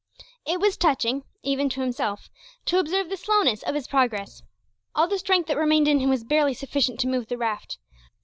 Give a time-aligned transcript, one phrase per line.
[0.47, 2.31] It was touching, even to himself,
[2.65, 4.41] to observe the slowness of his progress.
[4.95, 7.77] All the strength that remained in him was barely sufficient to move the raft.